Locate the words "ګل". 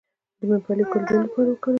0.91-1.01